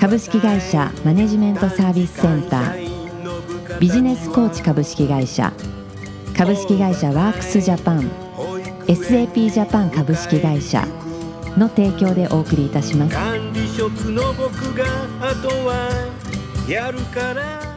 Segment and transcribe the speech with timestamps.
[0.00, 3.78] 株式会社マネジメントサービスセンター。
[3.78, 5.52] ビジネスコーチ株式会社。
[6.34, 8.10] 株式会社ワークスジャパン。
[8.86, 10.88] SAP ジャパン株式会社。
[11.58, 13.14] の提供でお送りいたします。
[13.14, 14.86] 管理職の僕が
[15.20, 15.90] あとは
[16.66, 17.69] やるから。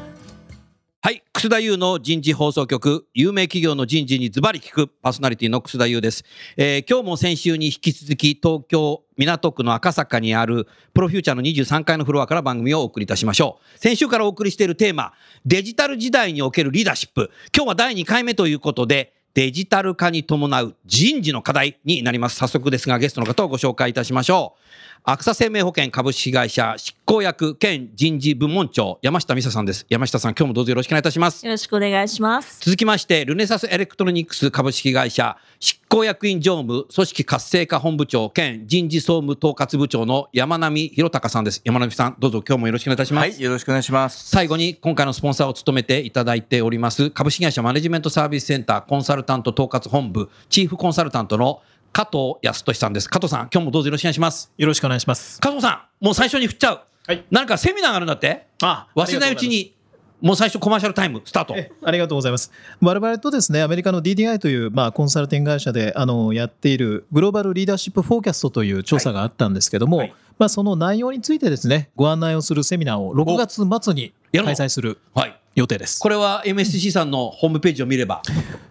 [1.43, 6.23] 楠田優の人事放送局、有名企業の人事にズバリ聞くパーソナリティの楠田優です。
[6.55, 13.77] えー今日も先週に引き続き東京港区の赤坂にあるプロフューチャーの23階のフロアから番組をお送りいたしましょう。
[13.77, 15.11] 先週からお送りしているテーマ、
[15.45, 17.29] デジタル時代におけるリーダーシップ。
[17.53, 22.37] 今日は第2回目ということで、デジタル化に伴う人事の課題になります。
[22.37, 24.92] 早速ですが、ゲストの方をご紹介いたしましょう。
[25.05, 29.85] アクサ生命保険株式会社執行役兼人事部門長、山下美沙さんです。
[29.89, 31.45] 山下さん、今日もどうぞよろしくお願いいたします。
[31.45, 32.61] よろしくお願いします。
[32.61, 41.61] 続きまして、ルネサスエレクトロニクス株式会社執行役員常務組織活性化本部長兼人事総務統括部長の山並博隆さんです。
[41.65, 43.29] 山並さん、どうぞ今日もよろしくお願いいたします。
[43.29, 44.29] はい、よろしくお願いします。
[44.29, 51.61] 最後に今回のスポンサーを務めていただいております株式会社マネジメントサービスセンターコンサルタント統括本部チーフコンサルタントの
[51.93, 53.07] 加藤康俊さんです。
[53.07, 54.51] 加藤さん、今日もどうぞよろしくお願いします。
[54.57, 55.39] よろしくお願いします。
[55.39, 56.79] 加藤さん、もう最初に振っちゃう。
[57.05, 58.47] はいなんかセミナーがあるんだって？
[58.63, 59.75] あ忘れないうちに、
[60.19, 61.53] もう最初コマーシャルタイムスタート。
[61.55, 62.51] えありがとうございます。
[62.81, 75.39] 我々とですね、アメリカの DDI という、まあ、コンサルティング会社であのやっているグローバルリーダーシップフォーキャストという調査があったんですけども、はいまあ、その内容についてですね、ご案内をするセミナーを6月末に開催するはい。
[75.55, 75.99] 予定です。
[75.99, 78.21] これは MSCC さんのホームページを見れば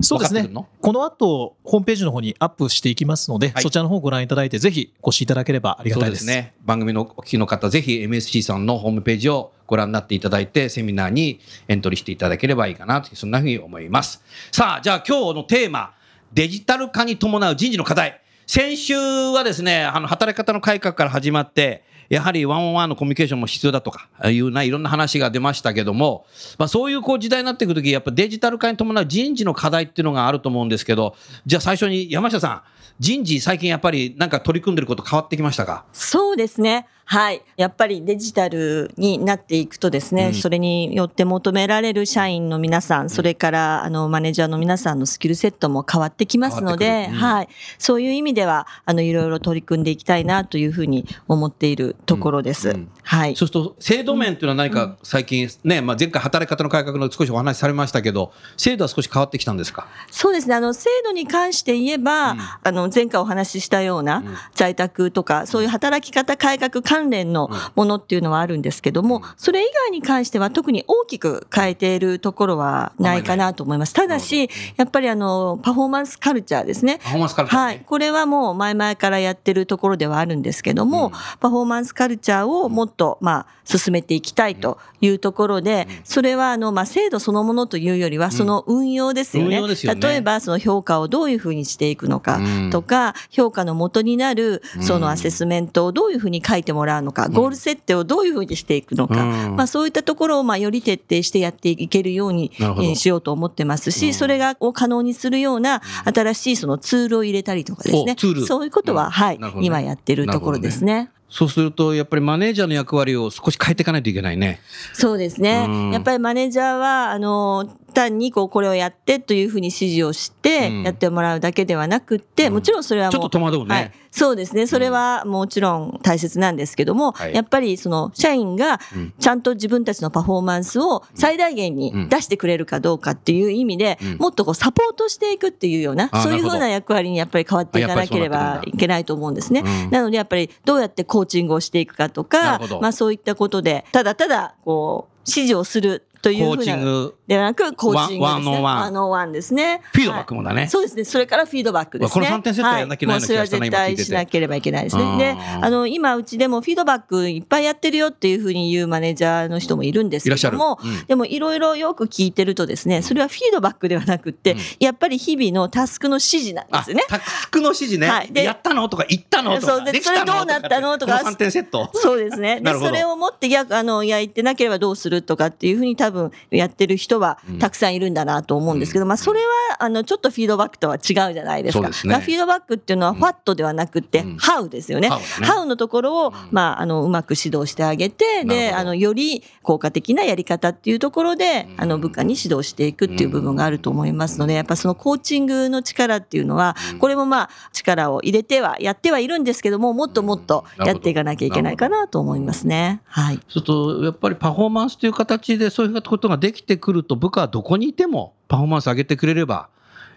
[0.01, 0.49] そうですね。
[0.81, 6.27] この後、ホームページの方にアップしていきますので、はいそちらの方をご覧いただいて、ぜひご視いただければありがたいです。
[6.27, 6.55] ですね。
[6.65, 14.23] 番組のお聞きの方、ぜひ MSC さんのホームページをご覧になっていただいて、セミナーにエントリーしていただければいいかなと、そんなふうに思います。
[14.51, 15.95] さあ、じゃあ今日のテーマ、
[16.33, 18.21] デジタル化に伴う人事の課題。
[18.47, 26.27] 先週はですね、あの、働き方の改革から始まって、やはりワンオンワンのコミュニケーションも必要だとか、いうないろんな話が出ましたけども、
[26.59, 32.63] まあそういうこう時代になっていくとき、やっぱデジタル化に伴う人事の課題っていうのがあると思うんですけど、じゃあ最初に山下さん、
[32.99, 35.87] 人事最近やっぱりなんか取り組んでること変わってきましたか？
[35.95, 36.87] そうですね。
[37.13, 37.43] はい。
[37.59, 47.49] やっぱりデジタルになっていくとですね、うんそれによって求められる社員の皆さん、それからあのマネージャーの皆さんのスキルセットも変わってきますので、うんはい。
[47.77, 52.71] そういう意味では、あの、いろいろ取り組んでいきたいなというふうに思っているところです。
[52.71, 53.37] うんうんはい。
[53.37, 59.87] そうすると、制度面っていうのは何か最近、ね、まあ、前回働き方の改革の少しお話しされましたけど、制度は少し変わってきたんですか？
[60.11, 60.55] そうですね。
[60.55, 73.95] あの、制度に関して言えば、うんあの、前回お話ししたような、ん在宅とか、そういう働き方改革関連のものっていうのはあるんですけども、それ以外に関しては特に大きく変えているところはないかなと思います。
[73.95, 76.99] ただし、やっぱりあの、パフォーマンスカルチャーですね。
[77.03, 77.67] パフォーマンスカルチャーね。
[77.67, 77.81] はい。
[77.81, 81.13] これはもう前々からやってるところではあるんですけども、うん。
[81.41, 89.57] パフォーマンスカルチャーをもっと、まあ、進めていきたいというところで、それは、あの、まあ、制度そのものというよりは、その運用ですよね。
[89.57, 90.01] よね。
[90.01, 92.41] 例えば、その評価をどういうふうにしていくのか
[92.71, 99.57] とか、評価の元になる、そのアセスメントをどういうふうに書いてもらうのか、ゴール設定をどういうふうにしていくのか、うん。
[99.57, 102.53] まあ、そういったところを、まあ、より徹底してやっていけるように
[102.97, 108.13] しようと思ってますし、それがを可能にするような新しいそのツールを入れたりとかですね。
[108.13, 108.47] おツール。
[108.47, 109.11] そういうことは、うん。
[109.11, 109.53] はいね。
[109.61, 111.11] 今やってるところですね。
[111.33, 114.61] そうすると、やっぱりマネージャーの役割を少し変えていかないといけないね。
[114.93, 115.65] そうですね。
[115.67, 115.91] うん。
[115.91, 120.83] やっぱりマネージャーは、あの、単にこう、これをやってというふうに指示をしてうん。
[120.83, 123.75] やってもらうだけではなくって、もちろんそれはもう、ちょっと戸惑うね。
[123.75, 123.93] はい。
[124.11, 124.67] そうですね。
[124.67, 129.15] それはもちろん大切なんですけども、はいやっぱりその社員がうん。
[129.19, 134.17] ちゃんと自分たちのパフォーマンスを最大限に出してくれるかどうかっていう意味で、うん。
[134.19, 139.63] もっとこうサポートしていくっていうような、そういうふうな役割にやっぱり変わっていかなければいけないと思うんですね。
[139.65, 139.91] うん。
[139.91, 148.39] なのでやっぱりどうやってコーチングをしていくかとかまあそういったことで、ただただこう、指示をするというふうなコーチング、ではなく、コーチングですね。
[148.39, 148.77] ワンワンオンワン。
[148.77, 149.81] ワンオンワンですね。
[149.93, 150.61] フィードバックもだね。
[150.61, 150.69] はい。
[150.69, 151.05] そうですね。
[151.05, 152.13] それからフィードバックですね。
[152.15, 153.27] この三点セットはやんなきゃいけないはい。
[153.27, 155.19] それは絶対しなければいけないですね。
[155.19, 155.65] で、うん。
[155.65, 161.07] あの、今、うちでもフィードバックいっぱいやってるよっていうふうに言うマネージャーの人もいるんですけども、うん。
[161.07, 164.59] でもいろいろよく聞いてるとですね、それはフィードバックではなくって、うん。
[164.79, 167.03] やっぱり日々のタスクの指示なんであすね。
[167.09, 168.33] タスクの指示ね、はい。
[168.33, 171.91] でやったのとか言ったのとそうでそれどうなったのとかこの3点セット。
[171.95, 172.61] そうですね。
[172.61, 177.59] で、それを持って逆、あの、焼いてなければどうするとかっていうふうに多分やってる人はうん。
[177.59, 179.47] たくさんいるんだなと思うんですけど、まあ、それは、
[179.81, 181.93] あの、ちょっとフィードバックとは違うじゃないですか。
[181.93, 182.13] すね。
[182.13, 184.37] まあフィードバックっていうのは、ファットではなくって、うん。
[184.37, 185.09] ハウですよね。
[185.09, 186.35] ハウのところを、ん。
[186.51, 191.81] まあ、あの、うまく指導してあげて、で、あの、より効果的なやり方っていうところで、うん。
[191.83, 203.01] あの、部下に指導していくっていう部分があると思いますので、やっぱそのコーチングの力っていうのは、これもまあ、力を入れては、やってはいるんですけども、もっともっとやっていかなきゃいけないかなと思いますね。
[203.07, 203.37] はい。
[203.37, 209.69] そうするとやっぱりパフォーマンスという形でそういうことができてくると部下はどこにいてもパフォーマンス上げてくれれば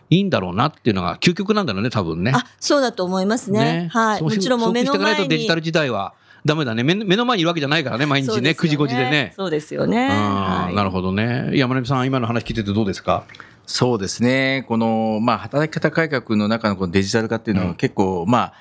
[0.09, 2.31] いいんだろうなっていうのが究極なんだろうね多分ね。
[2.35, 3.89] あ、そうだと思いますね。
[3.91, 4.21] はい。
[4.21, 5.23] もちろんもう目の前に。
[5.23, 6.13] とデジタル時代は
[6.45, 9.33] ダメだね目目の前にいるわけじゃないからね毎日ね9時5時でね。
[9.35, 10.09] そうですよね。
[10.09, 13.23] はいなるほどね山根さん今の話聞いててどうですか？
[13.65, 14.63] そうですね。
[14.67, 18.53] この、まあ、働き方改革の中のこのデジタル化っていうのうんは結構、まあ、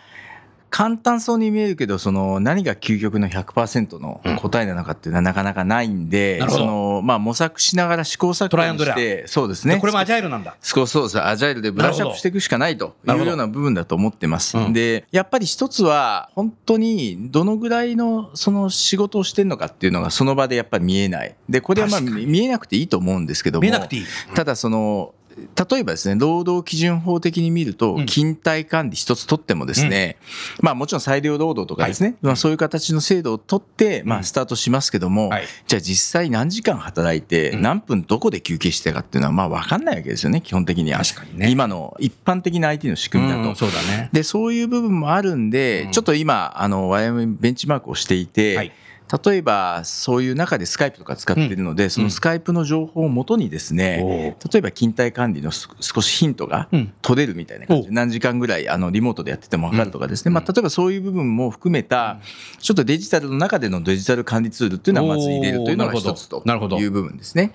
[0.75, 9.79] 簡単そうに見えるけど、その何が究極の100%の答えなのかっていうのはなかなかないんで、なるほどその、まあ、模索しながら試行錯誤して、そうですね。
[9.79, 10.56] これもアジャイルなんだ。
[10.61, 11.25] そうそうです。
[11.25, 14.59] アジャイルでブラッシュアップしていくしかないというような部分だと思ってます。
[14.59, 21.37] うんで、やっぱり一つは、本当にどのぐらいのその仕事をしてるのかっていうのがその場でやっぱり見えない。
[21.49, 23.62] で、これはまあ見えなくていいと思うんですけども。
[23.62, 24.05] 見えなくていい。
[24.35, 28.07] ただその例えばですね労働基準法的に見るとうん。
[28.07, 30.17] 勤怠管理一つ取ってもですね、
[30.61, 34.25] まあもちろん裁量労働とかですね、まあ、そういう形の制度を取って、まあ、うん。
[34.25, 35.45] スタートしますけども、はい。
[35.67, 37.63] じゃあ実際何時間働いてうん。
[37.63, 41.01] 何分どこで休憩してたかっていうのはまあ分かんないわけですよね基本的には。
[41.01, 41.51] 確かにね。
[41.51, 43.49] 今の一般的な IT の仕組みだと。
[43.49, 44.11] うんそうだね。
[44.13, 45.93] でそういう部分もあるんで、うん。
[45.93, 48.73] ちょっと今あの我々ベンチマークをしていて、はい
[49.25, 56.93] 例えばそういう中でスカイプとか使っているので、そのスカイプの情報をもとにですね、例えば勤怠管理のす少しヒントがうん。
[57.03, 57.89] 取れるみたいな感じ。
[57.89, 60.35] おで何時間ぐらいあのリモートでやってても分かるとかですね、うん。
[60.35, 62.19] まあ、例えばそういう部分も含めた
[62.59, 66.79] ちょっとデジタルの中でのデジタル管理ツールっていうのはまず入れるというのが一つとなるほど。
[66.79, 67.53] いう部分ですね。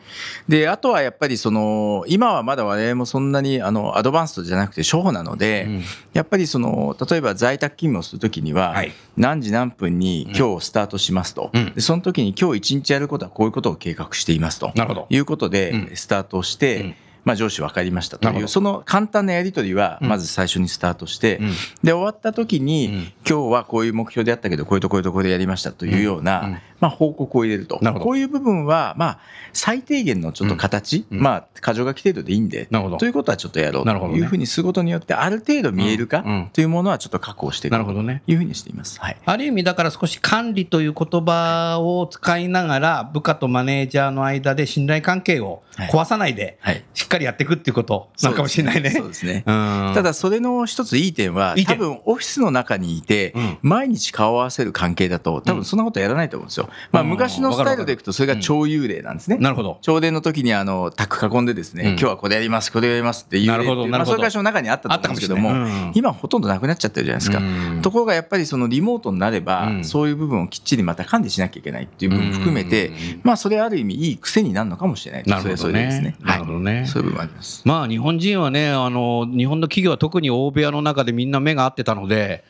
[0.48, 5.84] であとはやっぱりその今はまだ我々もそんなにあのアドバンストじゃなくて初歩なので、うん。
[6.14, 8.92] やっぱりその例えば在宅勤務をするときには、はい。
[9.18, 11.74] 何時何分に今日スタートしますと、うん。
[11.74, 14.72] でその時に今日一日やることはこういうことを計画していますと。
[14.76, 15.08] なるほど。
[15.10, 15.96] いうことでうん。
[15.96, 16.96] スタートをして、うん。
[17.26, 20.10] まあ、上司分かりましたというその簡単なやり取りはうん。
[20.10, 21.52] まず最初にスタートして、うん。
[21.84, 22.94] で終わった時に、うん。
[23.28, 27.80] 今日はこういう目標であったけどこういうとこういうところでやりましたというような、まあ、報告を入れると。
[28.00, 29.20] こういう部分は、まあ、
[29.54, 31.20] 最低限のちょっと形、うん。
[31.22, 32.68] まあ、箇条書き程度でいいんで。
[32.72, 32.98] なるほど。
[32.98, 34.20] ということはちょっとやろうなるほどね。
[34.20, 36.34] というふうにすることによってある程度見えるかうん。
[36.34, 36.50] うん。
[36.54, 37.74] というものはちょっと確保していく。
[37.74, 38.24] となるほどね。
[38.28, 39.00] いうふうにしています。
[39.00, 39.18] はい。
[39.26, 46.84] ある意味だから少し管理という言葉を使いながら部下とマネージャーの間で信頼関係を壊さないではい。
[46.94, 48.92] しっかりやっていくっていうことなのかもしれないね。
[48.92, 49.44] そうですね。
[49.46, 49.92] うん。
[49.94, 53.58] ただそれの一ついい点は多分オフィスの中にいてうん。
[53.62, 56.69] 毎日顔を合わせる関係だと多分そんなことやらないと思うんですよ。
[56.92, 59.38] まあうん昔のスタイルでいくとそれが超幽霊なんですね。
[59.38, 59.80] なるほど。
[59.82, 61.90] 朝礼の時にあのタック囲んでですね、うん。
[61.92, 63.98] 今日はこれやりますこれやりますっていうなるほどなるほど。
[63.98, 65.88] まあ、そういう会社の中にあったと思うんですけどもあったかもしれない。
[65.88, 65.92] うん。
[65.96, 67.40] 今ほとんどなくなっちゃってるじゃないですか。
[67.40, 67.82] うん。
[67.82, 69.84] ところがやっぱりそのリモートになれば、うん。
[69.84, 72.96] そういう部分をきっちりまた管理しなきゃいけないっていう部分も含めて、うん。
[73.24, 76.16] まあそれある意味いい癖になるのかもしれないなるほどね。
[76.20, 76.76] なるほどね。
[76.78, 77.62] はい、そういう部分もあります。
[77.66, 82.44] まあ日本人はね、あの、日本の企業は特に大部屋の中でみんな目が合ってたので、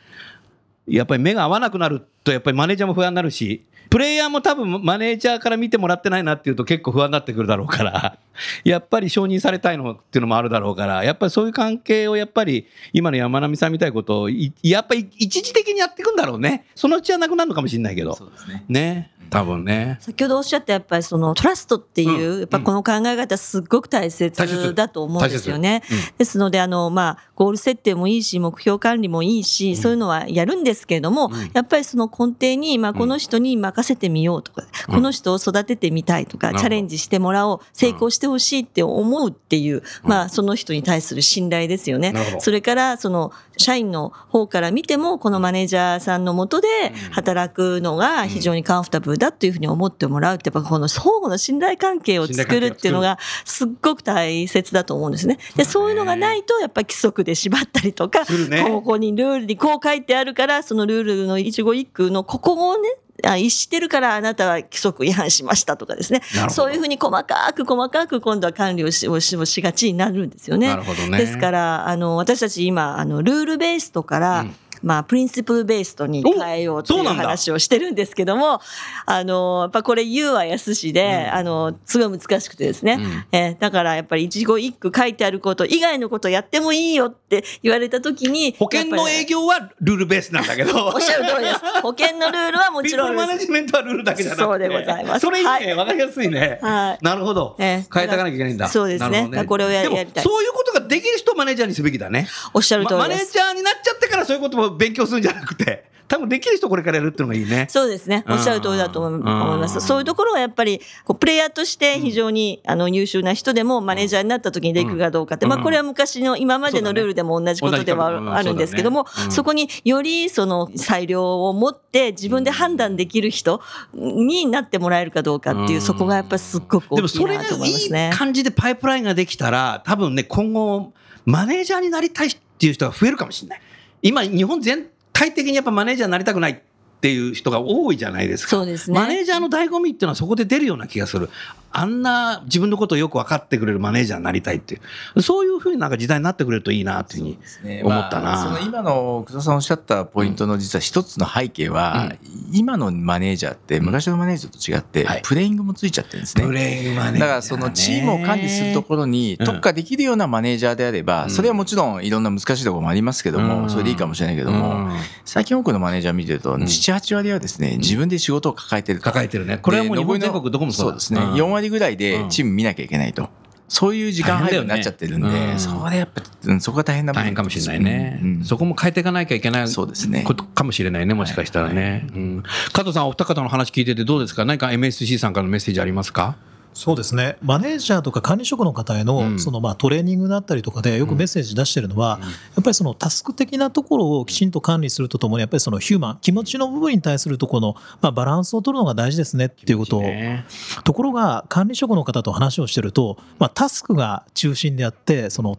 [0.86, 8.18] やっぱり目が合わなくなると、やっぱりマネージャーも不安になるし、プレイヤーも多分マネージャーから見てもらってないなっていうと結構不安になってくるだろうから、
[8.64, 16.66] やっぱり承認されたいのっていうのもあるだろうから、やっぱりそういう関係をやっぱり今の山並さんみたいなことをい、やっぱり一時的にやっていくんだろうね。
[16.76, 18.16] そのうちはなくなるのかもしれないけど
[18.48, 18.64] ね。
[18.68, 19.10] ね。
[19.30, 19.96] 多分ね。
[20.00, 25.82] 先ほどおっしゃったやっぱりそのトラストっていう、うんやっぱこの考え方すっごく大大切切だと思うんですよね。
[26.18, 34.94] ですのであのまあゴール設定もいいし目標管理もいいし、そういうのはやるんですけれども、うんやっぱりその根底にまあこの人に任せてみようとか、うん。
[34.96, 42.14] この人を育ててみたいとか、チャレンジしてもらおう成功してほしいって思うっていう、まあその人に対する信頼ですよね。
[42.40, 46.68] それからその社員の方から見てもこのマネージャーさんのもとで
[47.12, 55.38] 働くのが非常にカンファタブルだというふうに思ってもらうってやっぱこの相互の信頼関係を作るっていうのがすっごく大切だと思うんですね。
[55.56, 58.20] でそういうのがないとやっぱり規則で縛ったりとか、
[58.64, 66.22] ここにルールにこう書いてあるからそのルールの一語一句のここをねあ逸してるからあなたは規則違反しましたとかですね。
[66.48, 70.68] そういうふうに細かく細かく今度は管理をしをしがちになるんですよね。
[70.68, 71.18] なるほどね。
[71.18, 78.60] ですからあの私たち今あのルールベーストから、うんまあ、プリンシプルベーストに変えようという話をしてるんですけども、
[79.06, 82.98] あの、やっぱこれ言うは安しで、あの、すごい難しくてですね。
[83.00, 83.24] うん。
[83.32, 90.86] えーだからやっぱり一語一句書いてあること以外のことやってもいいよって言われたときに、保険の営業はルールベースなんだけど。
[90.86, 91.60] おっしゃる通りです。
[91.82, 93.46] 保険のルールはもピちろんです。
[93.46, 95.20] ジメントはルールだけじゃなくてそうでございます。
[95.20, 95.74] それいいね、はい。
[95.74, 97.04] わかりやすいね、はい。
[97.04, 98.68] なるほど、ええ変えていかなきゃいけないんだ。
[98.68, 99.10] そうですね。
[99.10, 100.24] なるほどだからこれをやりたい。
[100.24, 102.26] そういうことができる人をマネージャーにすべきだね。
[102.54, 103.08] おっしゃる通りです。
[103.08, 107.66] ネージャーになっちゃってからそういうことも勉強するんじゃなくて多分できる人これからやるっていうのがいいね。
[107.70, 108.24] そうですね。
[108.28, 109.80] おっしゃる通りだと思います。
[109.80, 115.50] そういうところはやっぱり、こうプレイヤーとして非常に、あの優秀な人でもマネージャーになった時にできるかどうかって、うん。
[115.50, 123.62] まあこれは昔の今までのルールでも同じことではあるんですけども、そこによりその裁量を持って自分で判断できる人
[123.94, 125.80] になってもらえるかどうかっていう、うん。
[125.80, 128.16] そこがやっぱりすっごく大きいなと思いますいねい。
[128.16, 130.92] 感じでパイプラインができたら多分ね今後
[131.24, 133.60] マネージャーになりたいっていう人が増えるかもしれない
[134.02, 136.56] 今日本全体的にやっぱマネージャーになりたくないっ
[137.00, 138.50] ていう人が多いじゃないですか。
[138.50, 141.30] そうですねマネージャーの醍醐味っていうのはそこで出るような気がする
[141.72, 144.78] あんな自分のことをよく分かってくれるマネージャーになりたいってい
[145.14, 145.22] う。
[145.22, 147.38] そういうふうになんか時代になってくれるといいなっていうふうに
[147.76, 147.82] ね。
[147.84, 148.22] 思ったな。
[148.22, 152.12] まあその今の久田さんおっしゃったポイントの実は一つの背景は、
[152.52, 155.22] 今のマネージャーって昔のマネージャーと違って、はい。
[155.22, 156.44] プレイングもついちゃってるんですね。
[156.44, 157.12] プレイングマネージャー。
[157.12, 159.46] ねだからそのチームを管理するところにうん。
[159.46, 161.30] 特化できるようなマネージャーであれば、うん。
[161.30, 163.70] それはもちろんいろんな難しいところもありますけども、うん。
[163.70, 164.90] それでいいかもしれないけども、うん。
[165.24, 166.62] 最近多くのマネージャー見てると、ん。
[166.62, 169.04] 7、8割はですね、自分で仕事を抱えてると。
[169.04, 169.58] 抱えてるね。
[169.58, 171.20] これはもう日本で全国どこもそうですね。
[171.20, 171.34] うん。
[171.34, 172.28] 4割ぐらいでうん。
[172.30, 173.28] チーム見なきゃいけないと。
[173.68, 178.28] そういう時間配分になっちゃってるんで、ねうんそれやっぱ、うんそこが大変な大変かもしれないね、うん。
[178.38, 180.24] うんそこも変えていかなきゃいけないそうですね。
[180.26, 182.08] ことかもしれないね、もしかしたらね。
[182.12, 182.42] うん。
[182.72, 184.44] 加藤さん、お二方の話聞いててどうですか？
[184.44, 186.36] 何か MSC さんからのメッセージありますか？
[186.72, 187.36] そうですね。
[187.42, 189.06] マネージャーとか管理職の方へうん。
[189.06, 192.26] のそのまあトレーニングだったりとかでよくメッセージ出してるのは、や
[192.60, 199.98] っぱりそのタスク的なところをきちんと管理するとともにやっぱりそのヒューマン気持ちの部分に対するところのまあバランスを取るのが大事ですねっていうこと。
[199.98, 200.44] をね。
[200.84, 205.58] ところが管理職の方と話をしてると、まあ、タスクが中心であってその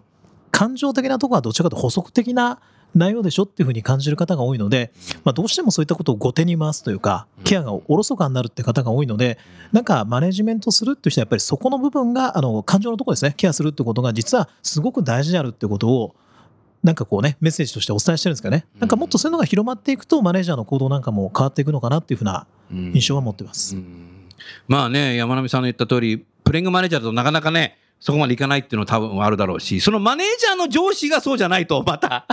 [0.52, 2.60] 感情的なところはどちらかというと補足的な
[2.96, 4.92] 内容でしょっていうふうに感じる方が多いので、
[5.24, 9.38] まあ、どうしてもそういったことを後手に回すというかケアがおろそかになるって方が多いので
[9.72, 13.34] なんかマネジメントするっていう人はやっぱりそこの部分があの感情のところですね。
[13.38, 16.16] ケアするってことが実はすごく大事であるってことを
[16.84, 18.66] なんかこうねメッセージとしてお伝えしてるんですかね。
[18.80, 22.92] なんかもっとそういうのが広まっていくとマネージャーの行動なんかも変わっていくのかなっていうふうなうん。
[22.94, 23.76] 印象は持ってます。
[23.76, 24.28] うん。
[24.68, 32.26] まあね、山並さんの言った通り、プレイングマネージャーだとなかなかね、そこまでいかないっていうのは多分あるだろうし、そのマネージャーの上司がそうじゃないと、また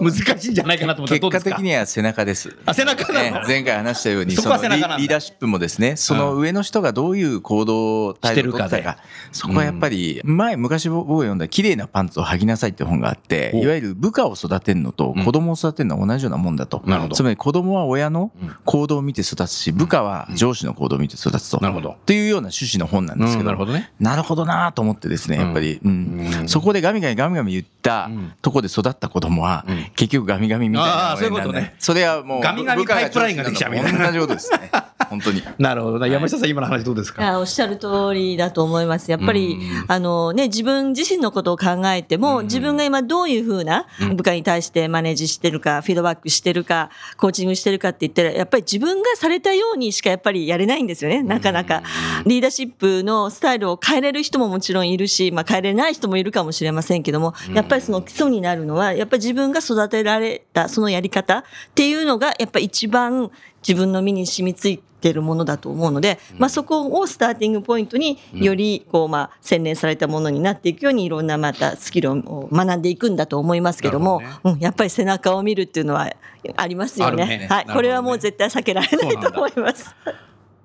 [0.00, 2.56] 難しいんじゃないかなと思ったら結果的には背中です。
[2.66, 3.40] あ背中なの？
[3.40, 8.98] ね前回話したように、そのリーダーシップもですね、その上の人がどういう行動を取ってたか、
[9.32, 15.24] そこはやっぱり、前、昔僕が読んだ綺麗なパンツを履きなさいって本があって、おいわゆる部下を育てるのとうん。
[15.24, 16.82] 子供を育てるのは同じようなもんだと。
[16.86, 17.16] なるほど。
[17.16, 18.56] つまり子供は親のうん。
[18.64, 21.58] 行動を見て育つし、部下は上司の行動を見て育つと。
[21.60, 21.90] なるほど。
[21.90, 23.92] っていうような趣旨の本なんですけど、うんなるほどね。
[24.00, 26.30] なるほどなと思ってですね、やっぱり、うん。
[26.40, 26.48] うん。
[26.48, 28.32] そこでガミガミガミガミ言ったうん。
[28.42, 29.86] とこで育った子供は、うん。
[29.96, 31.74] 結局ガミガミみたいなあーそういうことね。
[31.78, 34.06] それはもう、ガミガミパイプラインができちゃうみたいな。
[34.06, 34.70] 同じことですね。
[35.08, 35.42] 本当に。
[35.58, 36.06] なるほどな。
[36.06, 37.38] 山下さん、今の話どうですか？
[37.38, 39.10] おっしゃる通りだと思います。
[39.10, 39.84] やっぱり、うん。
[39.88, 42.44] あのね、自分自身のことを考えても、うん。
[42.44, 44.16] 自分が今どういうふうなうん。
[44.16, 51.82] 部下に対してマネージしてるか、フィードバックしてるか、コーチングしてるかって言ったら、やっぱり自分がされたようにしかやっぱりやれないんですよね、なかなか。
[52.26, 61.42] リーダーシップのスタイルを変えれる人ももちろんいるし、まあ、変えれない人もいるかもしれませんけども、やっぱりその基礎になるのは、やっぱり自分が育てられたそのやり方っ
[61.74, 63.30] ていうのが、やっぱり一番
[63.66, 76.12] 自分の身に染みついてるものだと思うので、まあ、そこを starting point によりこう、まあ、洗練されたものになっていくようにいろんなまたスキルを学んでいくんだと思いますけどもなるほうん、やっぱり背中を見るっていうのは
[76.56, 77.46] ありますよあるね。
[77.48, 77.74] はい、ね。
[77.74, 79.94] これはもう絶対避けられないと思います。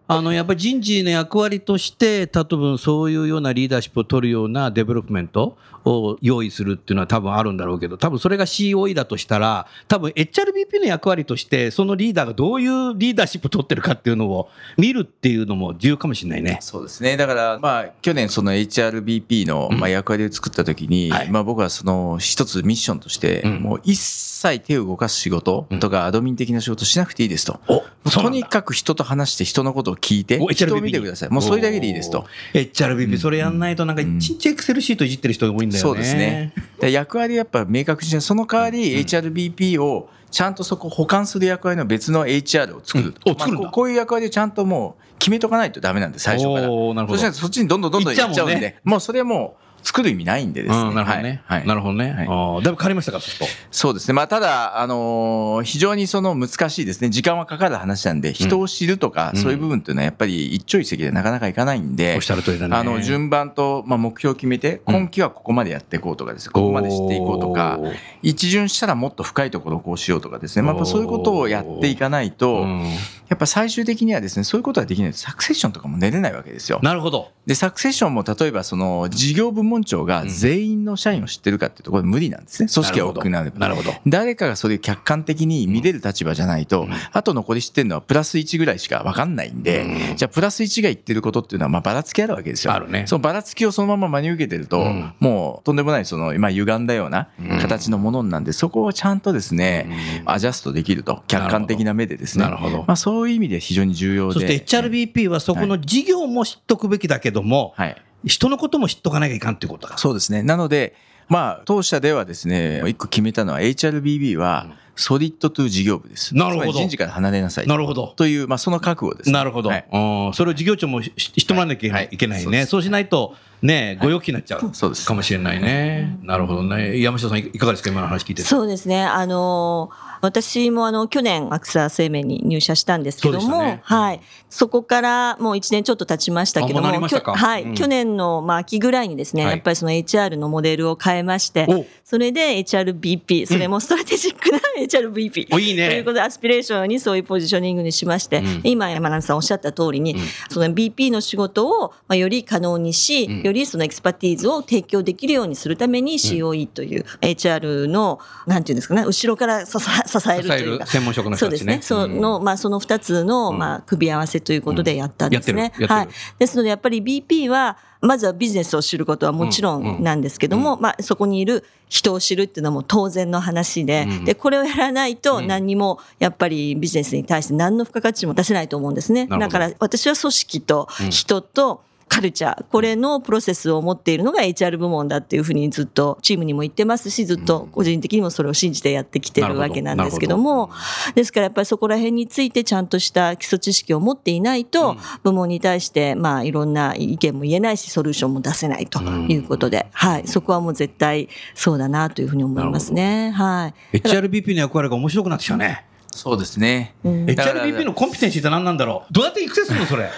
[0.07, 16.57] あのやっぱり人事の役割として多分そういうようなリーダーシップを取るような development を用意するっていうのは多分あるんだろうけど多分それが COE だとしたら多分 HRBP の役割としてそのリーダーがどういうリーダーシップを取ってるかっていうのを見るっていうのも重要かもしれないね。
[16.61, 17.17] そうですね。
[17.17, 27.59] だから、まあ、去年その HRBP の、まあ、役割を作った時に、はいまあ僕はその一つミッションとして、うんもう一切手を動かす仕事とかアドミン的な仕事しなくていいですと。
[27.67, 31.29] おとにかく人と話して人のことを聞いてお、人を見てください。
[31.29, 32.25] もうそれだけでいいですと。
[32.53, 34.17] HRBP それやんないとなんかうん。
[34.17, 35.79] 一日エクセルシートいじってる人が多いんだよね。
[35.79, 36.53] そうですね。
[36.79, 46.67] で役割やっぱ明確にして、その代わり HRBP をちゃんとそこを補完する役割の別の HR を作ると、うんお作るこういう役割をちゃんともう決めとかないとダメなんで最初から。
[46.67, 48.79] そしたらそっちにどんどんどんどん行っちゃうんで。
[48.83, 51.41] もうそれはもう作る意味ないんでですね、うんなるほどね。
[51.45, 52.11] はいはいなるほどね。
[52.11, 53.51] はいだいぶ変わりましたか、そうすると。
[53.71, 54.13] そうですね。
[54.13, 57.09] まあ、ただ、あのー非常にその難しいですね。
[57.09, 62.75] 時間はかかる話なんで、人を知るとか、うんそういう部分っていうのはやっぱり一朝一夕でなかなかいかないんでおっ、しゃる通りだね。
[62.75, 67.79] あの、順番と、まあ、目標を決めて、うん今期はここまでやっていこうとかですね、ここまで知っていこうとか、
[68.21, 72.85] 一巡したらもっと深いところをこうしようとかですね、まあ、やっぱそういうことをやっていかないと、うん
[73.27, 76.79] やっぱ最終的にはですね、そういうことができないとサクセッションとかも練れないわけですよ。
[76.83, 77.31] なるほど。
[77.47, 82.69] で、サクセッションも例えばその事業部門長が全員の社員を知ってるかっていうところで無理なんですね。
[82.71, 83.59] 組織が大きくなれば。
[83.59, 83.93] なるほど。
[84.07, 86.89] 誰かがそれを客観的に見れる立場じゃないと、うん。
[87.11, 90.17] あと残り知ってるのはプラス1ぐらいしか分かんないんで、うん。
[90.17, 92.73] じゃあプラス1が言ってることっていうのはまあばらつきあるわけですよ。
[92.73, 93.05] あるね。
[93.07, 95.13] そのばらつきをそのまま真に受けてると、うん。
[95.19, 97.59] もうとんでもないその今歪んだようなうん。
[97.59, 101.23] 形のものなんで、そこをちゃんとですね、アジャストできると。
[101.27, 102.45] 客観的な目でですね。
[102.45, 102.85] なるほど。
[102.87, 104.33] まあ、そういう意味で非常に重要で。
[104.33, 109.97] そして HRBP はそこの事業も知っとくべきだけども、はい人のことも知っとかなきゃいかんっていうことだ。
[109.97, 110.43] そうですね。
[110.43, 110.95] なので、
[111.27, 116.35] まあ、当社ではですね、一個決めたのは HRBB はソリッドトゥ事業部です。
[116.35, 117.67] なるほどつまり人事から離れなさい。
[117.67, 118.13] なるほど。
[118.15, 119.33] という、まあ、その覚悟です、ね。
[119.33, 119.69] なるほど。
[119.69, 119.97] はいう
[120.29, 122.43] んそれを事業長もし知ってもらわなきゃはいいけないね。
[122.43, 126.17] そうですそうしないと、ね、ご用気になっちゃうそうですかもしれないね。
[126.23, 126.99] なるほどね。
[127.01, 128.47] 山下さん、いかがですか、今の話聞いてて。
[128.47, 129.03] そうですね。
[129.03, 129.89] あの
[130.25, 133.79] 私もあの去年アクサ生命に入社したんですけども、ね。
[133.83, 137.75] はい、そこからもう1年ちょっと経ちましたけどあもはい、うん。
[137.75, 139.51] 去年のまあ秋ぐらいにですね、はい。
[139.53, 141.85] やっぱりその HR のモデルを変えまして、お。
[142.03, 145.89] それで HRBP、それもストラテジックな HRBP、おいいね。
[145.89, 148.61] ということでアスピレーションにそういうポジショニングにしまして、うん。
[148.63, 150.21] 今山並さんおっしゃった通りに、うん。
[150.49, 153.41] その BP の仕事をまあより可能にし、うん。
[153.41, 160.85] よりその expertise を提供できるようにするために COE という HR の、なんていうんですかね、後ろから支え支えるというか。
[160.85, 161.79] 専門職の人たちね。
[161.81, 162.15] そうですね。
[162.15, 165.73] その、まあ、その二つの、うんまあ、組み合わせということでやったんですね。
[165.87, 166.07] はい。
[166.39, 179.27] ですので、やっぱり BP は、まずはビジネスを知ることはもちろんなんですけども、まあ、そこにいる人を知るっていうのはもう当然の話で、うんで、これをやらないとうん何にも、やっぱりビジネスに対して何の付加価値も出せないと思うんですね。
[179.27, 190.69] だから、私は組織と人と、カルチャー、これのプロセスを持っているのが HR 部門だっていうふうにずっとチームにも言ってますし、ずっと個人的にもそれを信じてやってきてるわけなんですけども、
[191.15, 199.01] ですからやっぱりそこら辺についてちゃんとした基礎知識を持っていないと、部門に対してまあいろんな意見も言えないし、ソリューションも出せないと。
[199.27, 203.31] いうことで、はい、そこはもう絶対そうだなというふうに思いますね。
[203.31, 203.97] はい。
[203.97, 205.85] HRBP の役割が面白くなってきたね。
[206.15, 206.95] そうですね。
[207.03, 209.13] HRBP のコンピテンシーって何なんだろう？
[209.13, 210.09] どうやって育成するのそれ？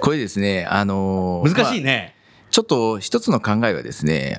[0.00, 2.14] これですね、あのー難しいまあね。
[2.50, 4.38] ちょっと一つの考えはですね、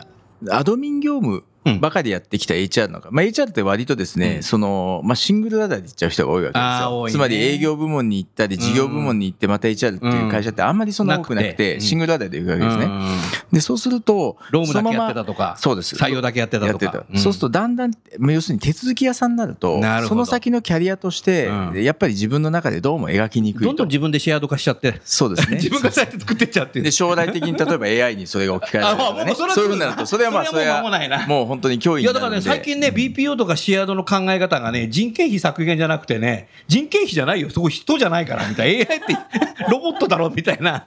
[0.50, 1.44] アドミン業務うん
[1.80, 4.44] ばかりやってきた HR のか、まあ、HR って割とですね、うん。
[4.44, 7.06] その、まあ、シングルラダーで行っちゃう人が多いわけですよ。
[7.06, 7.12] ね。
[7.12, 12.86] つまり営業部門に行ったり、事業部門に行ってまた HR っていう会社ってあんまりそんな多くなくてて、シングルラダーで行くわけですね。
[12.86, 13.06] うん
[13.52, 15.96] で、そうすると、ロームだけやってたとか、そうです。
[15.96, 17.06] 採用だけやってたとか。
[17.16, 17.38] そうす。
[17.38, 21.84] るとだんだん、まあ要するに手続き屋さんになるとその先のキャリアとして、うん。
[21.84, 23.66] やっぱり自分の中でどうも描きにくいと。
[23.68, 25.58] どんどん自分でシェアード化しちゃって、そうですね。
[25.62, 26.80] 自分がそうやって作ってっちゃうって。
[26.80, 26.92] いうで。
[26.92, 29.22] 将来的に例えば AI にそれが置き換えられるとかね。
[29.24, 30.82] あもうそういうふうになるとそれはまあそそれれは
[31.28, 39.18] もう本当に脅威いやだからね、最近ね、BPO とかシェアードの考え方がね、人件費削減じゃなくてね、人件費じゃないよ、そこ人じゃないからみたいな、AI って
[39.72, 40.86] ロボットだろみたいな。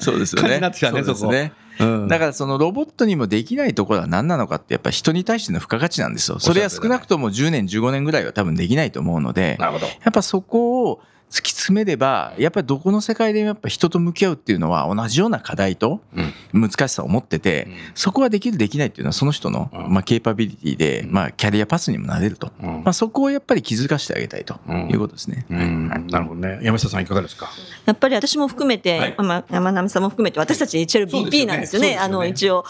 [0.00, 0.48] そうですよね。
[0.48, 1.52] 感じになってきたね、そうですね。
[1.78, 2.08] うん。
[2.08, 6.38] だからそのロボットにもできないところは何なのかってやっぱ人に対しての付加価値なんですよ。
[6.38, 9.86] それは少なくとも10年15年ぐらいは多分できないと思うのでなるほど。
[9.86, 16.00] やっぱそこを突き詰めればやっぱりどこの世界でもやっぱ人と向き合うっていうのは同じような課題と
[16.52, 19.92] 難しさを持ってて、そこはできるできないっていうのはその人の、うん。
[19.92, 22.70] まあ、ケーパビリティで、まあ、キャリアパスにもなれると、うん。
[22.84, 24.88] まあ、そこをやっぱり気づかせてあげたいとうん。
[24.88, 25.46] いうことですね。
[25.50, 25.88] うん。
[26.08, 26.60] なるほどね。
[26.62, 27.50] 山下さんいかがですか？
[27.84, 29.14] やっぱり私も含めて、はい。
[29.18, 31.88] まあ山並さんも含めて私たちそうですよ HRBP ねなんですよね。
[31.88, 31.98] そうですよね。
[31.98, 32.64] あの一応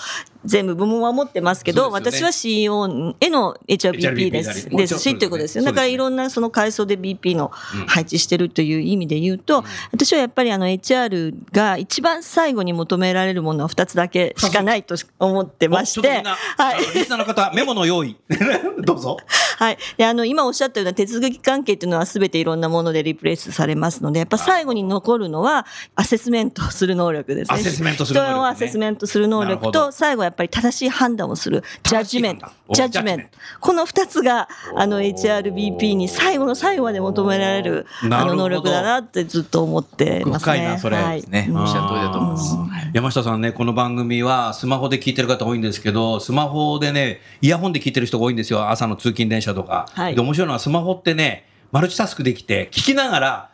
[0.46, 5.64] 全部部門は持ってますけど、ね私は CEO への HRBP ですですしということですよ。
[5.64, 16.22] だからいろんなその階層で BP のうん配置してるという意味で言うと、私はやっぱりあの HR が一番最後に求められるものは2つだけしかないと思ってまして
[16.56, 16.78] はい。
[16.94, 18.16] リスナーの方、メモの用意。
[18.85, 19.16] どうぞ。
[19.59, 19.78] はい。
[19.96, 27.59] で、あの、今おっしゃったような手続き関係っていうのは全ていろんなものでリプレイスされますので、やっぱ最後に残るのはアセスメントをする能力ですね。
[27.59, 33.27] アセスメントする能力ね人をアセスメントする能力と、最後やっぱり正しい判断をするジャッジメントジャッジメント。
[33.61, 40.53] この二つが、あの、HRBP に最後の最後まで求められる、あの、能力だなってずっと思ってますね。
[40.53, 41.22] 深いなそれはい。
[41.29, 42.55] ね、うんおっしゃる通りだと思います。
[42.55, 48.68] い山下さんね、この番組はスマホで聞いてる方多いんですけど、スマホでね、イヤホンで聞いてる人が多いんですよ。
[48.70, 49.88] 朝の通勤電車とか。
[49.92, 53.51] はいで、面白いのはスマホってね、マルチタスクできて、聞きながら、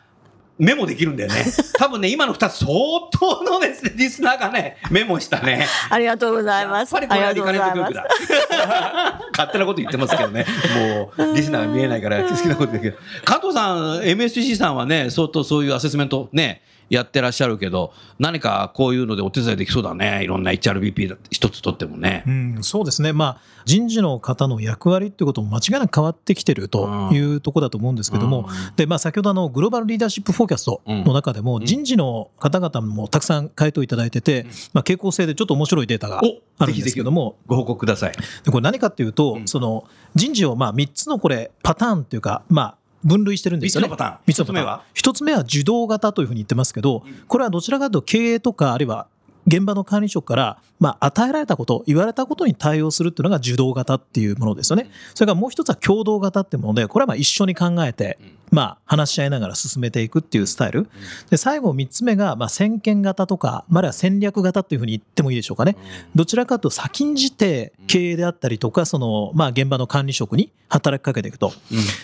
[0.59, 1.45] メモできるんだよね。
[1.77, 2.71] 多分ね、今の二つ相
[3.11, 5.67] 当のですね、リスナーがね、メモしたね。
[5.89, 6.93] ありがとうございます。
[6.93, 9.19] やっぱりこれはリカネット教育あだ。
[9.31, 10.45] 勝手なこと言ってますけどね。
[10.75, 12.97] もう、リスナーが見えないから好きなことだけど。
[13.25, 20.23] 加藤さん、MSC さんはね、相当そういうアセスメントね、やってらっしゃるけど、何かこういうのでお手伝いできそうだね。
[20.23, 22.31] いろんな HRBP だ一つとってもねう。
[22.31, 36.21] ん、そうですね、まあ、人事の方の役割っていうことも間違いなく変わってきてるというところだと思うんですけども、でまあ、先ほどあのグローバルリーダーシップフォーキャストの中でも、人事の方々もたくさん回答いただいてて、まあ、傾向性でちょっと面白いデータが
[36.57, 38.13] あるんですけども、ご報告ください。
[38.43, 43.87] でこれ何かっていうと、うんその人事をまあ3つのこれパターンっていうか、まあ、分類してるんですよね。
[43.87, 44.19] 三つのパターン。
[44.33, 44.83] 三つ目は？
[44.93, 49.07] 一つ目は受動型というふうに言ってますけど、これはどちらかというと経営とかあるいは
[49.47, 54.89] 現場の管理職から、まあ、与えられたこと、言われたことに対応するっていうのが受動型っていうものですよね。
[55.13, 58.17] それからもう一つは共同型っていうもので、これはまあ一緒に考えて、
[58.53, 60.87] まあ、話し合いながら進めていくっていうスタイル。
[61.31, 65.75] で、最後三つ目が、まあ、先見型とか、まあ、あるいは戦略型っていうふうに言ってもいいでしょうかね。
[66.13, 71.51] どちらかというと先んじて経営であったりとか、その、まあ、現場の管理職に働きかけていくと。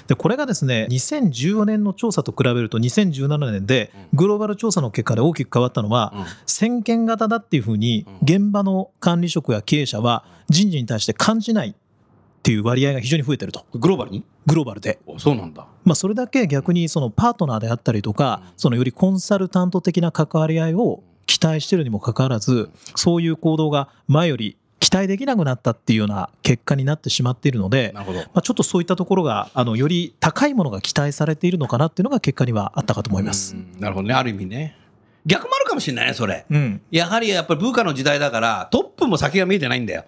[0.07, 6.13] で、これがですね、2014年の調査と比べると2017年で、グローバル調査の結果で大きく変わったのは、
[6.47, 11.73] 先見型だっていうふうに、現場の管理職や経営者は人事に対して感じないっ
[12.43, 13.65] ていう割合が非常に増えてると。
[13.73, 14.25] グローバルに？
[14.45, 14.99] グローバルで。
[15.05, 15.67] おそうなんだ。
[15.85, 28.19] まあ、それだけ逆にそのパートナーであったりとか、そのよりコンサルタント的な関わり合いを期待しているにもかかわらず、そういう行動が前より期待できなくなったっていうような結果になってしまっているので、なるほど。
[28.19, 33.55] まあ、ちょっとそういったところが、あの、より高いものが期待されているのかなっていうのが結果にはあったかと思います。
[33.55, 34.13] うんなるほどね。
[34.13, 34.75] ある意味ね。
[35.29, 36.45] 逆もあるかもしれないね、それ。
[36.49, 36.81] うん。
[36.91, 40.03] やはりやっぱり文化の時代だから、トップも先が見えてないんだよ。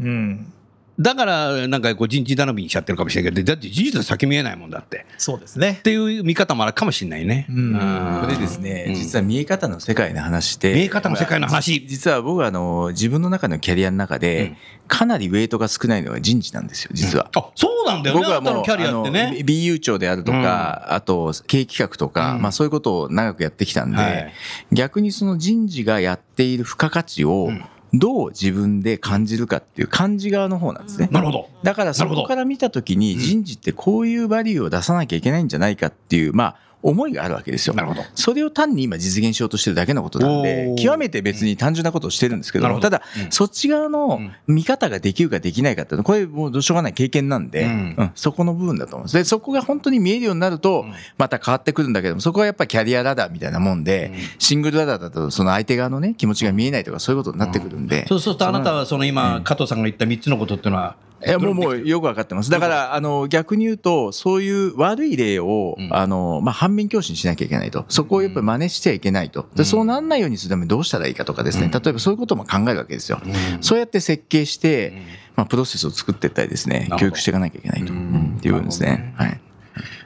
[0.00, 0.52] うん。
[0.98, 5.06] だから、なんかこう人事頼みにしちゃってるかもしれないけど、だって事実は先見えないもんだって。
[5.18, 5.82] そうですねっ。
[5.82, 7.46] ていう見方もあるかもしれないね。
[7.50, 11.86] うんこれですね、うん実は見え方の世界の話で見え方の世界の話。
[11.86, 14.56] 実は僕はあの自分の中のキャリアの中で、うん
[14.88, 17.28] かなりウェイトが少ないのが人事なんですよ実は。
[17.34, 18.22] あ、そうなんだよね。
[18.22, 19.38] 僕はもうキャリアってあねの。
[19.44, 24.32] BU 長であるとか、あと経営企画とか、うんまあ、そういうことを長くやってきたんで、はい
[24.72, 27.64] 逆にその人事がやっている付加価値をうん
[27.98, 31.08] どう自分で感じるかっていう感じ側の方なんですね。
[31.10, 31.48] なるほど。
[31.62, 37.74] だからそこから見たときに人事ってこういうバリューを出さなきゃいけないんじゃないかっていう、まあ、思いがあるわけですよ。
[37.74, 38.02] なるほど。
[38.14, 43.32] それを単に今実現しようとしてるだけのことなんで極めて別に単純なことをしてるんですけど、ただ、うん。
[43.32, 47.72] そっち側の見方ができるかできないかっていうのは、これもうどうしようがない経験なんで、ううん。
[47.72, 49.16] んそこの部分だと思うんです。
[49.16, 57.86] で、そこが本当に見えるようになるとうん、また変わってくるんだけども、そこはやっぱりキャリアラダーみたいなもんで、シングルラダーだとその相手側のね、気持ちが見えないとかそういうことになってくるん。
[57.86, 62.50] で、そうするとあなたはその今、うん加藤さんが言った3つのことっていうのは、いやもうもうよくわかってます。
[62.50, 67.86] だから、あの、逆に言うと、そういう悪い例を、うんあの、まあ、反面教師にしなきゃいけないと。
[67.88, 69.48] そこをやっぱり真似しちゃいけないと。
[69.54, 71.70] で、そうなんないようにするためにどうしたらいいかとかですね。
[71.72, 73.20] 例えばそういうことも考えるわけですよ。
[73.60, 75.02] そうやって設計して、
[75.36, 77.92] まあ、プロセスを作っていったりですね教育していかなきゃいけないと。
[77.92, 79.14] ううんんっていう部分ですね。
[79.16, 79.40] はい。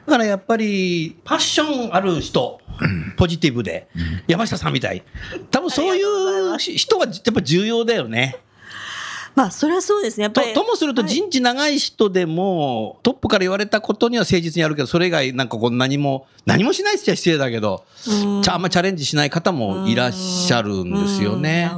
[0.05, 2.59] だからやっぱり、パッションある人、
[3.17, 3.87] ポジティブで、
[4.27, 5.03] 山下さんみたい。
[5.49, 8.37] 多分そういう人はやっぱ重要だよね。
[9.35, 10.23] まあそれはそうですね。
[10.23, 17.83] やっぱりとともすると人事長い人でも、トップから言われたことには誠実にやるけど、それ以外なんかこう何も、何もしないっちゃ失礼だけど、
[18.49, 21.71] あんまチャレンジしない方もいらっしゃるんですよね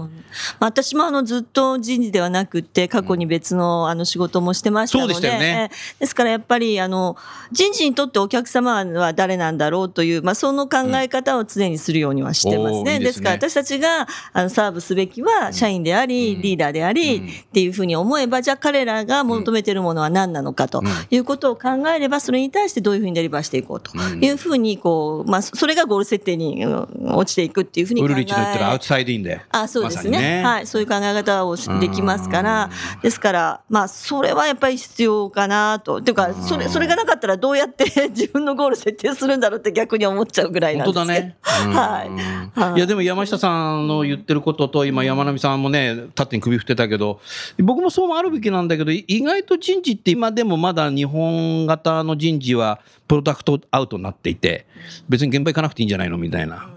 [0.59, 5.69] 私もあのずっと人事ではなくって過去に別のあの仕事もしてましたので、そうでしたよね。
[5.71, 7.15] ええですからやっぱりあの
[7.51, 12.79] 人事にとってお客様は誰なんだろうという、まあ、その考え方を常にするようにはしてますね。
[12.79, 12.99] おーいいですね。
[12.99, 29.41] ですから私たちがあのサーブすべきは社員であり、リーダーであり、っていうふうに思えばじゃあ彼らが求めているものは何なのかということを考えればそれに対してどういうふうにデリバーしていこうというふうにこう、まあ、それがゴール設定にうん落ちていくっていうふうに考えウルリッチの言ってるアウトサイドインで。
[29.49, 30.11] あそうですね。
[30.11, 32.69] まさにはい、そういう考え方をしできますから、
[33.01, 35.97] ですから、まあ、それはやっぱり必要かなと。
[35.97, 41.27] っていうか、それ、それがなかったらどうやって 自分のゴール設定するんだろうって逆に思っちゃうぐらいなん本当ですけど。
[41.27, 41.37] だね。
[41.73, 42.73] はい。
[42.75, 42.77] い。
[42.77, 47.19] いやでも山下さんの言ってることと今山並さんもね縦に首振ってたけど
[47.59, 54.65] 僕もそうもあるべきなんだけど意外と人事って今でもまだ日本型の人事はプロダクトアウトになっていて
[55.09, 56.69] 別に現場行かなくていいんじゃないのみたいな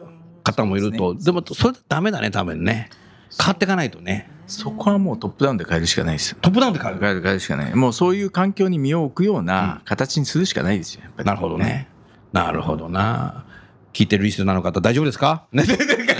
[0.43, 1.15] 方もいると。
[1.15, 2.91] でもそれダメだね多分ね
[3.39, 4.31] 変わっていかないとね。
[4.47, 6.39] そこはもうトップダウンで変えるしかないですよ。
[6.41, 7.01] トップダウンで変わる。
[7.01, 7.75] 変える変えるしかない。
[7.75, 11.03] もうそういう環境に身を置くような形にするしかないですよ。
[11.03, 11.27] やっぱり。
[11.27, 11.89] なるほどね。
[12.33, 13.45] なるほどな。
[13.93, 15.47] 聞いてるリスナーの方大丈夫ですか？
[15.53, 15.65] ね。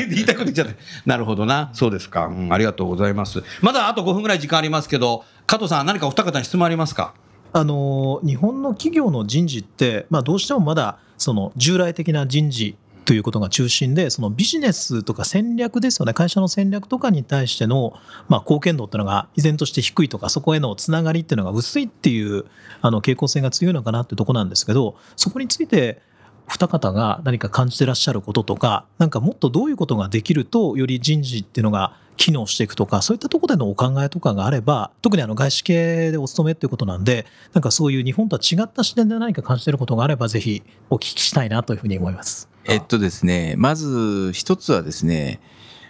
[0.09, 0.77] 言いたいこと言っちゃって。
[1.05, 1.71] なるほどな。
[1.73, 2.27] そうですか。
[2.27, 3.43] うん、ありがとうございます。
[3.61, 7.15] まだあと5分ぐらい時間ありますけど、加藤さん何かお二方に質問ありますか
[7.53, 17.95] あの日本の企業の人事って、まあ、どうしてもまだその従来的な人事ということが中心でそのビジネスとか戦略ですよね会社の戦略とかに対しての、
[18.29, 22.45] まあ、貢献度っていうのが依然として低いとかそこへのつながりっていうのが薄いっていう
[22.83, 26.03] あの傾向性が強いのかなってとこなんですけどそこについて
[26.49, 42.56] 二方が何か感じてらっしゃることとかなんかもっとどういうことができるとより人事っていうのが機能していくとかそういったとこでのお考えとかがあれば特にあの外資系でお勤めっていうことなんでなんかそういう日本とは違った視点で何か感じてることがあればぜひお聞きしたいなというふうに思います。
[42.69, 45.41] えっとですね、まず一つはですね、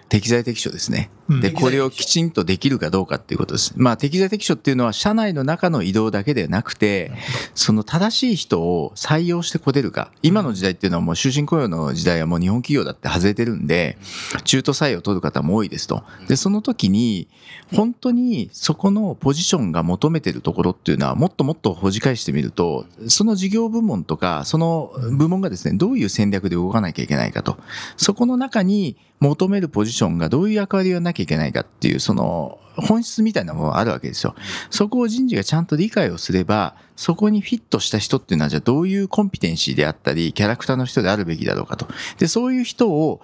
[0.09, 1.11] 適材適所ですね。
[1.29, 3.75] で、これをきちんとできるかどうかっていうことです。
[3.77, 7.13] まあ、適材適所っていうのは、社内の中の移動だけではなくて、
[7.55, 10.11] その正しい人を採用してこれるか。
[10.23, 13.99] 今の時代っていうのはもう終身雇用の時代はもう日本企業だって外れてるんで、
[14.45, 16.05] 中途採用を取る方も多いですと。
[16.29, 17.29] で、その時に、
[17.75, 27.59] 本当にそこのポジションが求めてるところっていうのは、もっともっとほじ返してみると、その事業部門とか、その部門がですね、どういう戦略で動かなきゃいけないかと。
[27.97, 34.35] そこの中に求めるポジションがどういう役割をやらなきゃいけないかっていう、その本質みたいなものがあるわけですよ。
[34.71, 41.89] そこを人事がちゃんと理解をすれば、そこにフィットした人っていうのは、じゃあどういうコンピテンシーであったり、キャラクターの人であるべきだろうかと。
[42.19, 43.21] で、そういう人を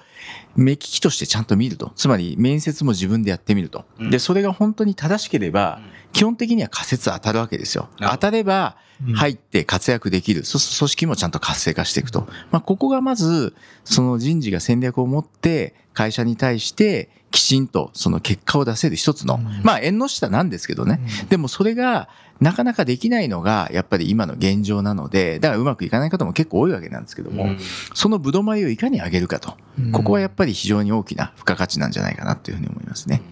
[0.57, 1.93] 目利きとしてちゃんと見ると。
[1.97, 3.85] つまり、面接も自分でやってみると。
[4.11, 5.81] で、それが本当に正しければ、
[6.13, 7.89] 基本的には仮説当たるわけですよ。
[7.99, 8.77] 当たれば
[9.07, 10.45] うん入って活躍できる。
[10.45, 12.29] そ組織もちゃんと活性化していくと。
[12.53, 21.01] まあ、ここがまず、その人事が戦略を持って、会社に対して、きちんとその結果を出せる一つの、うんまあ、縁の下なんですけどね。
[21.31, 22.09] でもそれが、
[22.41, 27.47] なかなかできないのが、やっぱり今の現状なので、だからうまくいかない方も結構多いわけなんですけども、
[27.95, 29.57] そのぶどまりをいかに上げるかと。
[29.93, 33.23] ここはやっぱり非常に大きな付加価値なんじゃないかなというふうに思いますね。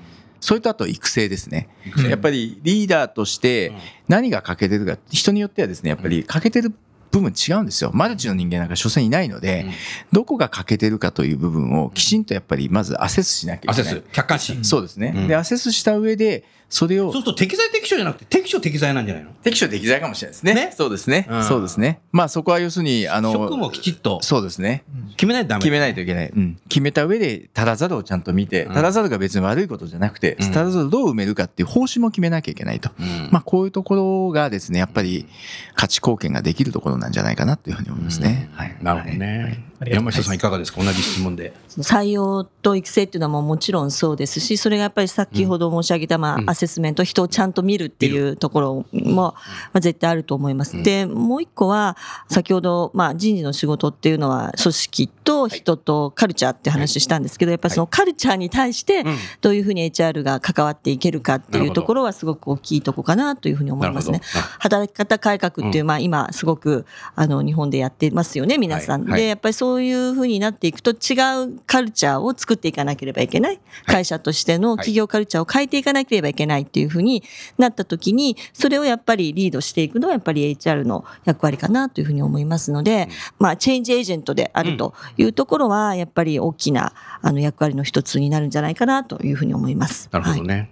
[0.40, 1.68] それとあと育成ですね。
[1.96, 3.72] うんやっぱりリーダーとして
[4.08, 6.72] 何が欠けてるか、人によってはですね、やっぱり欠けてる
[7.10, 7.90] 部分違うんですよ。
[7.92, 9.66] マルチの人間なんか所詮いないので、
[10.12, 13.92] どこが欠けてるかという部分をきちんとやっぱりまずアセスしなきゃいけない。
[13.92, 14.64] アセス、客観視。
[14.64, 15.12] そうですね。
[15.16, 19.32] うんで、アセスした上で、それをそうすると適材適所じゃなくて適所適材なんじゃないの？
[19.42, 20.54] 適所適材かもしれないですね。
[20.54, 20.72] ね？
[20.74, 22.00] そうですね、うんそうですね。
[22.12, 24.84] まあそこは要するに、あの、職もきちっとそうですね。
[25.16, 25.62] 決めないとダメ。
[25.62, 26.28] 決めないといけない。
[26.28, 26.58] うん。
[26.68, 32.90] 決めた上で、足らざるをちゃんと見て、うん足らざるが別に悪いことじゃなくて、うん足らざるをどう埋めるかっていう方針も決めなきゃいけないと。
[32.98, 35.26] うんまあ、こういうところがですね、やっぱり
[35.74, 38.48] 価値貢献ができるところなんじゃないかなというふうに思いますね。
[38.54, 38.76] はい。
[38.80, 39.26] なるほどね。
[39.26, 40.82] ありがとうござい山下さんいかがですか？
[40.82, 41.52] 同じ質問で。
[41.78, 46.48] 採用と育成っていうのはもうもちろんそうですしそれがやっぱり先ほど申し上げた、まうん。
[46.48, 49.34] あ、アセスメント人をちゃんと見るっていうところも、ま
[49.72, 50.76] あ、絶対あると思います。
[50.76, 50.82] うん。
[50.82, 51.96] でもう一個は
[52.28, 59.16] 先ほど、まあ、人事の仕事っていうのは組織と人とカルチャーって話したんですけどやっぱりそのカルチャーに対してうん。
[59.40, 64.20] どういうふうに HR が関わっていけるかっていうところはすごく大きいとこかなというふうに思いますね。
[64.58, 69.10] 働き方改革っていう、まあ今すごくあの日本でやってますよね皆さん、はい。
[69.12, 69.20] はい。
[69.20, 77.22] でやっぱりそういうふうになっていくと違うカルチャーを作っていかなければいけない、会社としての企業カルチャーを変えていかなければいけないっていうふうに
[77.58, 90.08] なった時にそれをやっぱりリードしていくのはやっぱり HR の役割かなというふうに思いますので、まあチェンジエージェントであるというところはやっぱり大きなあの役割の一つになるんじゃないかなというふうに思います。
[90.12, 90.70] なるほどはいね。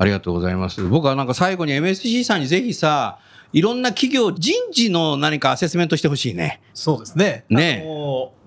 [0.00, 0.82] ありがとうございます。
[0.88, 3.18] 僕はなんか最後に MSC さんにぜひさ、
[3.52, 6.60] いろんな企業、人事の何かアセスメントしてほしいね。
[6.72, 7.44] そうですね。
[7.48, 7.84] ね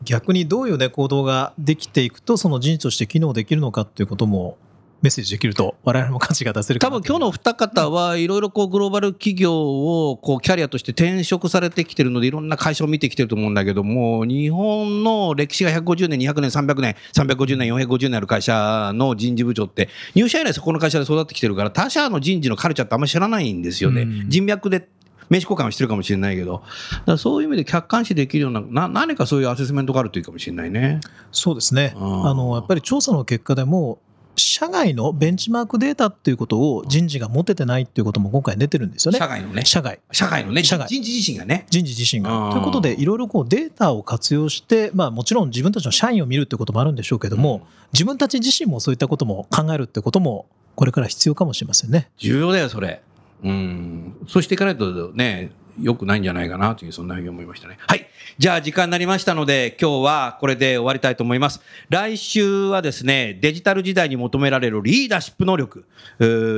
[0.03, 4.57] 逆にどういうね行動ができていくとその人事として機能できるのかっていうことも
[5.03, 24.87] メッセージできると我々も価値が出せる多分今日のお二方はいろいろこうグローバル企業をこうキャリアとして転職されてきてるのでいろんな会社を見てきてると思うんだけども日本の歴史が150年200年300年350年450年ある会社の人事部長って入社以来そこの会社で育ってきてるから他社の人事のカルチャーってあんまり知らないんですよね、人脈で
[25.29, 26.63] 名刺交換をしてるかもしれないけど
[27.05, 30.99] だそういう意味で客観視できるようなな何かそういうアセスメントがあるといいかもしれないね。
[31.31, 31.93] そうですね。
[31.95, 33.99] うんあのやっぱり調査の結果でも
[34.35, 39.19] 社外のベンチマークデータっていうことを人事が持ててないっていうことも今回出てるんですよね。
[39.19, 41.65] 社外のね社外社会のね社外人事自身がね。
[41.69, 42.51] 人事自身うんが。
[42.51, 52.09] ということでいろいろこうデータを活用して、まあ、もちろん自分たちの社員を見るってこともあるんでしょうけども、自分たち自身もそういったことも考えるってこともこれから必要かもしれませんね。
[52.17, 53.01] 重要だよ、それ。
[53.43, 54.15] うん。
[54.27, 57.77] そうしていかないとね、良くないんじゃないかなという、そんなふうに思いましたね。
[57.87, 58.07] はい。
[58.37, 61.61] じゃあ、時間になりましたので、今日はこれで終わりたいと思います。
[61.89, 65.85] 来週はですね、デジタル時代に求められるリーダーシップ能力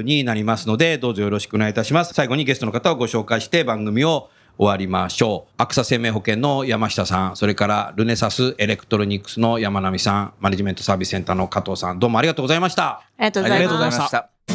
[0.03, 2.13] になりますので、どうぞよろしくお願いいたします。
[2.13, 5.53] 最後にゲストの方をご紹介して番組を終わりましょう。
[5.57, 13.01] アクサ生命保険の山下さん、それからルネサスエレクトロニクスの山並さん、マネジメントサービスセンターの加藤さん、どうもありがとうございました。
[13.17, 14.05] ありがとうございありがとうございま。
[14.07, 14.54] したた。